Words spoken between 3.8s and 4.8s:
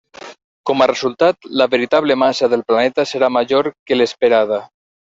que l'esperada.